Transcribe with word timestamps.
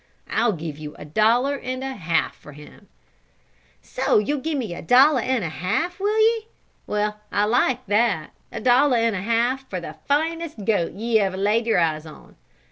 I'll 0.31 0.53
give 0.53 0.79
you 0.79 0.95
a 0.95 1.05
dollar 1.05 1.57
and 1.59 1.83
a 1.83 1.93
half 1.93 2.35
for 2.35 2.53
him." 2.53 2.87
"So 3.83 4.17
ye'll 4.17 4.39
give 4.39 4.57
me 4.57 4.73
a 4.73 4.81
dollar 4.81 5.21
and 5.21 5.43
a 5.43 5.49
half, 5.49 5.99
will 5.99 6.17
ye? 6.19 6.47
Well 6.87 7.19
I 7.31 7.43
like 7.43 7.85
that 7.85 8.31
a 8.51 8.59
dollar 8.61 8.97
and 8.97 9.15
a 9.15 9.21
half 9.21 9.69
for 9.69 9.79
the 9.79 9.97
finest 10.07 10.65
goat 10.65 10.93
ye 10.93 11.19
ever 11.19 11.37
laid 11.37 11.67
your 11.67 11.77
two 11.77 11.83
eyes 11.83 12.07
on! 12.07 12.35